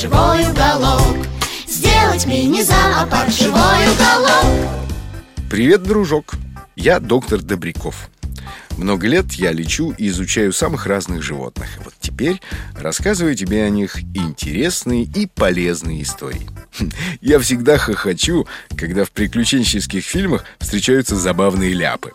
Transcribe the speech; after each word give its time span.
живой 0.00 0.48
уголок 0.48 1.26
Сделать 1.66 2.24
мини-зоопарк 2.24 3.30
живой 3.30 3.86
уголок 3.92 4.70
Привет, 5.50 5.82
дружок! 5.82 6.36
Я 6.74 7.00
доктор 7.00 7.42
Добряков. 7.42 8.08
Много 8.78 9.08
лет 9.08 9.32
я 9.32 9.52
лечу 9.52 9.92
и 9.98 10.08
изучаю 10.08 10.54
самых 10.54 10.86
разных 10.86 11.22
животных. 11.22 11.68
Вот 11.84 11.92
теперь 12.00 12.40
рассказываю 12.74 13.34
тебе 13.34 13.64
о 13.64 13.68
них 13.68 14.02
интересные 14.14 15.02
и 15.02 15.26
полезные 15.26 16.02
истории. 16.02 16.48
Я 17.20 17.38
всегда 17.40 17.76
хохочу, 17.76 18.46
когда 18.78 19.04
в 19.04 19.10
приключенческих 19.10 20.04
фильмах 20.04 20.44
встречаются 20.60 21.16
забавные 21.16 21.74
ляпы. 21.74 22.12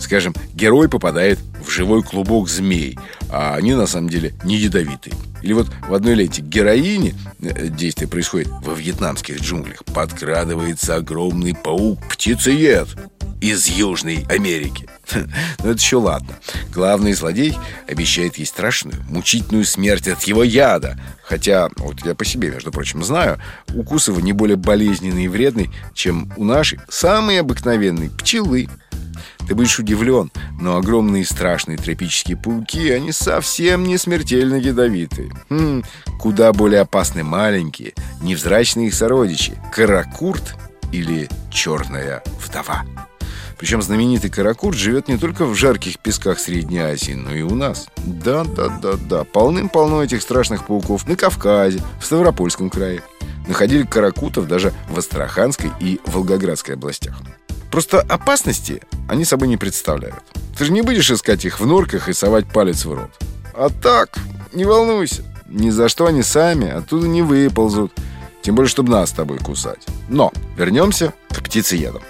Скажем, 0.00 0.34
герой 0.54 0.88
попадает 0.88 1.38
в 1.64 1.70
живой 1.70 2.02
клубок 2.02 2.48
змей, 2.48 2.98
а 3.30 3.54
они 3.54 3.74
на 3.74 3.86
самом 3.86 4.08
деле 4.08 4.34
не 4.44 4.56
ядовитые. 4.56 5.14
Или 5.42 5.52
вот 5.52 5.68
в 5.88 5.94
одной 5.94 6.14
ленте 6.14 6.42
героине 6.42 7.14
э, 7.40 7.68
действие 7.68 8.08
происходит 8.08 8.48
во 8.62 8.74
вьетнамских 8.74 9.40
джунглях. 9.40 9.84
Подкрадывается 9.84 10.96
огромный 10.96 11.54
паук-птицеед 11.54 12.88
из 13.40 13.66
Южной 13.68 14.26
Америки. 14.28 14.88
Но 15.14 15.70
это 15.70 15.78
еще 15.78 15.96
ладно. 15.96 16.36
Главный 16.72 17.12
злодей 17.12 17.56
обещает 17.86 18.36
ей 18.38 18.46
страшную, 18.46 19.04
мучительную 19.08 19.64
смерть 19.64 20.08
от 20.08 20.22
его 20.24 20.42
яда. 20.42 20.98
Хотя, 21.22 21.68
вот 21.76 22.04
я 22.04 22.14
по 22.14 22.24
себе, 22.24 22.50
между 22.50 22.70
прочим, 22.70 23.04
знаю, 23.04 23.38
укус 23.74 24.08
его 24.08 24.20
не 24.20 24.32
более 24.32 24.56
болезненный 24.56 25.24
и 25.24 25.28
вредный, 25.28 25.70
чем 25.94 26.32
у 26.36 26.44
нашей 26.44 26.80
самой 26.88 27.40
обыкновенной 27.40 28.10
пчелы. 28.10 28.68
Ты 29.46 29.54
будешь 29.54 29.78
удивлен, 29.78 30.32
но 30.60 30.76
огромные 30.76 31.24
страшные 31.24 31.78
тропические 31.78 32.36
пауки, 32.36 32.90
они 32.90 33.12
совсем 33.12 33.84
не 33.84 33.96
смертельно 33.96 34.56
ядовитые. 34.56 35.30
Хм, 35.50 35.84
куда 36.18 36.52
более 36.52 36.80
опасны 36.80 37.22
маленькие, 37.22 37.94
невзрачные 38.20 38.88
их 38.88 38.94
сородичи. 38.94 39.54
Каракурт 39.72 40.56
или 40.92 41.28
черная 41.50 42.22
вдова. 42.44 42.84
Причем 43.58 43.80
знаменитый 43.80 44.30
каракурт 44.30 44.76
живет 44.76 45.08
не 45.08 45.16
только 45.16 45.46
в 45.46 45.54
жарких 45.54 45.98
песках 45.98 46.38
Средней 46.38 46.80
Азии, 46.80 47.12
но 47.12 47.32
и 47.32 47.42
у 47.42 47.54
нас. 47.54 47.88
Да-да-да-да, 48.04 49.24
полным-полно 49.24 50.02
этих 50.02 50.22
страшных 50.22 50.66
пауков 50.66 51.06
на 51.08 51.16
Кавказе, 51.16 51.80
в 52.00 52.04
Ставропольском 52.04 52.68
крае. 52.68 53.02
Находили 53.48 53.84
каракутов 53.84 54.48
даже 54.48 54.74
в 54.90 54.98
Астраханской 54.98 55.70
и 55.80 56.00
Волгоградской 56.04 56.74
областях. 56.74 57.16
Просто 57.70 58.00
опасности 58.00 58.82
они 59.08 59.24
собой 59.24 59.48
не 59.48 59.56
представляют. 59.56 60.22
Ты 60.56 60.64
же 60.64 60.72
не 60.72 60.82
будешь 60.82 61.10
искать 61.10 61.44
их 61.44 61.60
в 61.60 61.66
норках 61.66 62.08
и 62.08 62.14
совать 62.14 62.46
палец 62.46 62.84
в 62.84 62.92
рот. 62.92 63.10
А 63.54 63.68
так, 63.68 64.18
не 64.52 64.64
волнуйся. 64.64 65.24
Ни 65.48 65.70
за 65.70 65.88
что 65.88 66.06
они 66.06 66.22
сами 66.22 66.68
оттуда 66.68 67.06
не 67.06 67.22
выползут. 67.22 67.92
Тем 68.42 68.54
более, 68.54 68.70
чтобы 68.70 68.90
нас 68.90 69.10
с 69.10 69.12
тобой 69.12 69.38
кусать. 69.38 69.84
Но 70.08 70.32
вернемся 70.56 71.12
к 71.30 71.42
птицеедам. 71.42 72.02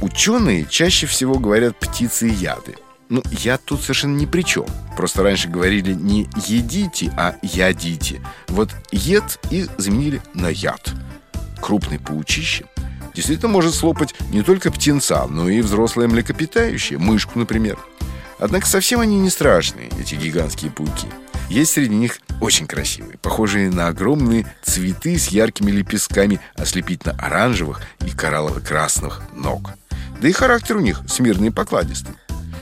Ученые 0.00 0.66
чаще 0.68 1.06
всего 1.06 1.38
говорят 1.38 1.76
птицы 1.76 2.26
яды. 2.26 2.76
Ну, 3.08 3.22
я 3.30 3.58
тут 3.58 3.82
совершенно 3.82 4.16
ни 4.16 4.26
при 4.26 4.42
чем. 4.42 4.66
Просто 4.96 5.22
раньше 5.22 5.48
говорили 5.48 5.92
не 5.92 6.28
едите, 6.46 7.12
а 7.16 7.36
ядите. 7.42 8.20
Вот 8.48 8.70
ед 8.92 9.38
и 9.50 9.66
заменили 9.76 10.22
на 10.32 10.48
яд. 10.48 10.92
Крупный 11.60 11.98
паучище 11.98 12.66
действительно 13.14 13.50
может 13.50 13.74
слопать 13.74 14.14
не 14.30 14.42
только 14.42 14.70
птенца, 14.70 15.26
но 15.26 15.48
и 15.48 15.60
взрослое 15.60 16.08
млекопитающее, 16.08 16.98
мышку, 16.98 17.38
например. 17.38 17.78
Однако 18.38 18.66
совсем 18.66 19.00
они 19.00 19.18
не 19.18 19.30
страшные, 19.30 19.90
эти 20.00 20.14
гигантские 20.14 20.70
пауки. 20.70 21.08
Есть 21.48 21.72
среди 21.72 21.94
них 21.94 22.18
очень 22.40 22.66
красивые, 22.66 23.18
похожие 23.18 23.70
на 23.70 23.88
огромные 23.88 24.46
цветы 24.62 25.18
с 25.18 25.28
яркими 25.28 25.70
лепестками 25.70 26.40
ослепительно-оранжевых 26.56 27.80
и 28.04 28.10
кораллово-красных 28.10 29.22
ног. 29.34 29.70
Да 30.20 30.28
и 30.28 30.32
характер 30.32 30.76
у 30.76 30.80
них 30.80 31.02
смирный 31.06 31.48
и 31.48 31.50
покладистый. 31.50 32.14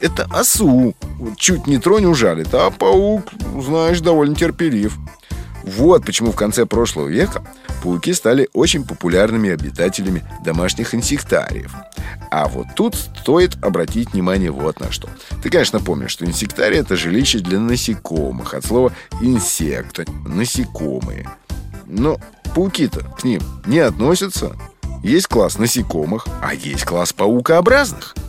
Это 0.00 0.24
осу, 0.24 0.94
чуть 1.36 1.66
не 1.66 1.78
тронь 1.78 2.04
ужалит, 2.04 2.52
а 2.52 2.70
паук, 2.70 3.28
знаешь, 3.62 4.00
довольно 4.00 4.34
терпелив. 4.34 4.96
Вот 5.62 6.04
почему 6.04 6.32
в 6.32 6.36
конце 6.36 6.66
прошлого 6.66 7.08
века 7.08 7.42
пауки 7.84 8.14
стали 8.14 8.48
очень 8.54 8.82
популярными 8.82 9.50
обитателями 9.50 10.24
домашних 10.42 10.94
инсектариев. 10.94 11.74
А 12.30 12.48
вот 12.48 12.66
тут 12.74 12.94
стоит 12.94 13.62
обратить 13.62 14.14
внимание 14.14 14.50
вот 14.50 14.80
на 14.80 14.90
что. 14.90 15.10
Ты, 15.42 15.50
конечно, 15.50 15.80
помнишь, 15.80 16.10
что 16.10 16.24
инсектарий– 16.24 16.78
это 16.78 16.96
жилище 16.96 17.40
для 17.40 17.60
насекомых, 17.60 18.54
от 18.54 18.64
слова 18.64 18.92
«инсекта»– 19.20 20.06
насекомые. 20.26 21.28
Но 21.84 22.18
пауки-то 22.54 23.00
к 23.00 23.22
ним 23.22 23.42
не 23.66 23.80
относятся. 23.80 24.56
Есть 25.02 25.26
класс 25.26 25.58
насекомых, 25.58 26.26
а 26.42 26.54
есть 26.54 26.84
класс 26.84 27.12
паукообразных– 27.12 28.14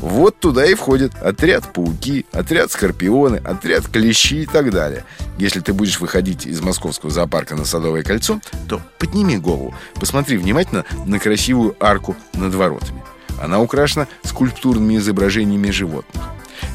вот 0.00 0.38
туда 0.38 0.64
и 0.64 0.74
входит 0.74 1.14
отряд 1.16 1.72
пауки, 1.72 2.24
отряд 2.32 2.70
скорпионы, 2.70 3.36
отряд 3.36 3.88
клещи 3.88 4.42
и 4.42 4.46
так 4.46 4.70
далее. 4.70 5.04
Если 5.38 5.60
ты 5.60 5.72
будешь 5.72 6.00
выходить 6.00 6.46
из 6.46 6.60
московского 6.60 7.10
зоопарка 7.10 7.56
на 7.56 7.64
Садовое 7.64 8.02
кольцо, 8.02 8.40
то 8.68 8.80
подними 8.98 9.38
голову, 9.38 9.74
посмотри 9.94 10.36
внимательно 10.36 10.84
на 11.06 11.18
красивую 11.18 11.76
арку 11.80 12.16
над 12.34 12.54
воротами. 12.54 13.02
Она 13.42 13.60
украшена 13.60 14.06
скульптурными 14.24 14.96
изображениями 14.96 15.70
животных. 15.70 16.24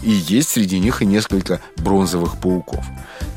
И 0.02 0.12
есть 0.12 0.50
среди 0.50 0.80
них 0.80 1.02
и 1.02 1.06
несколько 1.06 1.62
бронзовых 1.78 2.40
пауков. 2.40 2.86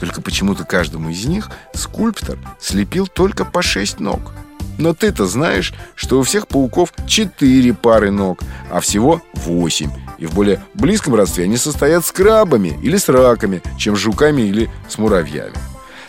Только 0.00 0.20
почему-то 0.20 0.64
каждому 0.64 1.10
из 1.10 1.24
них 1.24 1.50
скульптор 1.74 2.38
слепил 2.60 3.06
только 3.06 3.44
по 3.44 3.62
шесть 3.62 4.00
ног– 4.00 4.32
но 4.78 4.94
ты-то 4.94 5.26
знаешь, 5.26 5.72
что 5.94 6.18
у 6.18 6.22
всех 6.22 6.48
пауков 6.48 6.92
четыре 7.06 7.74
пары 7.74 8.10
ног, 8.10 8.40
а 8.70 8.80
всего 8.80 9.22
восемь. 9.34 9.90
И 10.18 10.26
в 10.26 10.34
более 10.34 10.62
близком 10.74 11.14
родстве 11.14 11.44
они 11.44 11.56
состоят 11.56 12.04
с 12.04 12.12
крабами 12.12 12.78
или 12.82 12.96
с 12.96 13.08
раками, 13.08 13.62
чем 13.78 13.96
с 13.96 14.00
жуками 14.00 14.42
или 14.42 14.70
с 14.88 14.98
муравьями. 14.98 15.54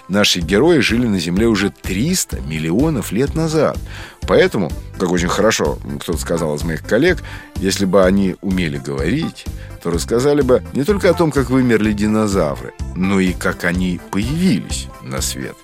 Наши 0.07 0.39
герои 0.39 0.79
жили 0.79 1.05
на 1.05 1.19
Земле 1.19 1.47
уже 1.47 1.69
300 1.69 2.39
миллионов 2.41 3.11
лет 3.11 3.35
назад. 3.35 3.77
Поэтому, 4.21 4.71
как 4.97 5.11
очень 5.11 5.27
хорошо 5.27 5.77
кто-то 6.01 6.17
сказал 6.17 6.55
из 6.55 6.63
моих 6.63 6.85
коллег, 6.85 7.21
если 7.57 7.85
бы 7.85 8.05
они 8.05 8.35
умели 8.41 8.77
говорить, 8.77 9.45
то 9.83 9.91
рассказали 9.91 10.41
бы 10.41 10.63
не 10.73 10.83
только 10.83 11.09
о 11.09 11.13
том, 11.13 11.31
как 11.31 11.49
вымерли 11.49 11.91
динозавры, 11.91 12.73
но 12.95 13.19
и 13.19 13.33
как 13.33 13.65
они 13.65 13.99
появились 14.11 14.87
на 15.01 15.21
свет. 15.21 15.55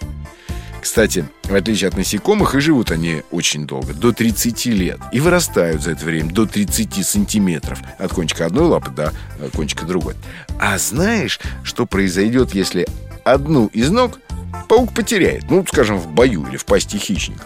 Кстати, 0.84 1.26
в 1.44 1.56
отличие 1.56 1.88
от 1.88 1.96
насекомых, 1.96 2.56
и 2.56 2.60
живут 2.60 2.92
они 2.92 3.24
очень 3.32 3.66
долго, 3.66 3.94
до 3.94 4.12
30 4.12 4.66
лет. 4.66 5.00
И 5.14 5.22
вырастают 5.22 5.82
за 5.82 5.92
это 5.92 6.04
время 6.04 6.30
до 6.30 6.46
30 6.46 7.08
сантиметров 7.08 7.80
от 7.98 8.12
кончика 8.12 8.46
одной 8.46 8.68
лапы 8.68 8.92
до 8.92 9.14
э, 9.40 9.50
кончика 9.56 9.86
другой. 9.86 10.16
А 10.60 10.78
знаешь, 10.78 11.40
что 11.64 11.86
произойдет, 11.86 12.54
если 12.54 12.86
одну 13.24 13.68
из 13.68 13.92
ног 13.92 14.20
паук 14.68 14.94
потеряет? 14.94 15.50
Ну, 15.50 15.66
скажем, 15.66 15.98
в 15.98 16.12
бою 16.12 16.46
или 16.48 16.58
в 16.58 16.66
пасти 16.66 16.98
хищника. 16.98 17.46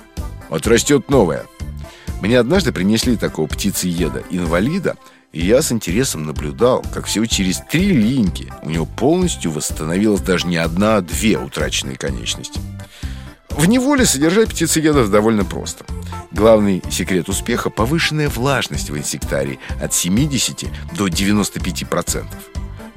Отрастет 0.50 1.07
новая. 1.12 1.45
Мне 2.22 2.40
однажды 2.40 2.72
принесли 2.72 3.18
такого 3.18 3.45
птицееда, 3.45 4.24
инвалида, 4.31 4.98
и 5.31 5.45
я 5.45 5.62
с 5.62 5.72
интересом 5.72 6.25
наблюдал, 6.25 6.83
как 6.92 7.06
всего 7.06 7.28
через 7.28 7.60
три 7.69 7.92
линьки 7.92 8.51
у 8.63 8.72
него 8.72 8.88
полностью 8.88 9.51
восстановилась 9.51 10.22
даже 10.22 10.48
не 10.48 10.57
одна, 10.57 10.98
а 10.98 11.01
две 11.01 11.38
утраченные 11.38 11.98
конечности. 11.98 12.60
В 13.57 13.68
неволе 13.68 14.06
содержать 14.06 14.50
птицеедов 14.50 15.09
довольно 15.09 15.44
просто. 15.44 15.83
Главный 16.31 16.83
секрет 16.92 17.27
успеха– 17.27 17.69
повышенная 17.71 18.30
влажность 18.30 18.92
в 18.92 18.98
инсектарии 18.98 19.59
от 19.81 19.95
70 19.95 20.65
до 20.95 21.07
95%. 21.07 22.25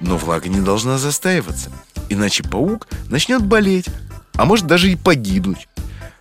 Но 0.00 0.18
влага 0.18 0.50
не 0.50 0.60
должна 0.60 0.98
застаиваться, 0.98 1.72
иначе 2.10 2.42
паук 2.42 2.88
начнет 3.08 3.42
болеть, 3.42 3.86
а 4.34 4.44
может 4.44 4.66
даже 4.66 4.92
и 4.92 4.96
погибнуть. 4.96 5.66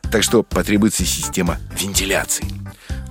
Так 0.10 0.24
что 0.24 0.42
потребуется 0.42 1.04
система 1.04 1.58
вентиляции. 1.78 2.46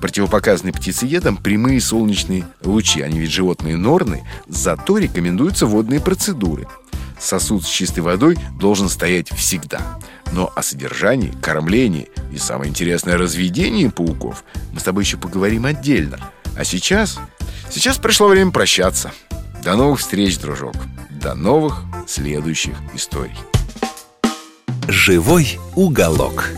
Противопоказаны 0.00 0.72
птицеедам 0.72 1.36
прямые 1.36 1.82
солнечные 1.82 2.46
лучи, 2.64 3.02
они 3.02 3.18
ведь 3.18 3.32
животные 3.32 3.76
норны, 3.76 4.26
зато 4.46 4.96
рекомендуются 4.96 5.66
водные 5.66 6.00
процедуры– 6.00 6.66
сосуд 7.18 7.64
с 7.64 7.68
чистой 7.68 8.00
водой 8.00 8.38
должен 8.58 8.88
стоять 8.88 9.30
всегда. 9.30 9.98
Но 10.32 10.52
о 10.54 10.62
содержании, 10.62 11.34
кормлении 11.40 12.08
и 12.32 12.38
самое 12.38 12.70
интересное 12.70 13.16
разведении 13.16 13.88
пауков 13.88 14.44
мы 14.72 14.80
с 14.80 14.82
тобой 14.84 15.04
еще 15.04 15.16
поговорим 15.16 15.66
отдельно. 15.66 16.18
А 16.56 16.64
сейчас, 16.64 17.18
сейчас 17.70 17.98
пришло 17.98 18.28
время 18.28 18.50
прощаться. 18.50 19.12
До 19.62 19.76
новых 19.76 20.00
встреч, 20.00 20.38
дружок. 20.38 20.74
До 21.10 21.34
новых 21.34 21.82
следующих 22.06 22.74
историй. 22.94 23.36
Живой 24.88 25.58
уголок. 25.74 26.50